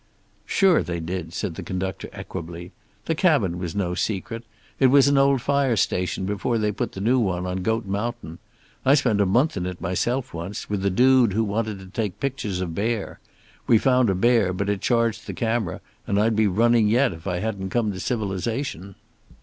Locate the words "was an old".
4.87-5.43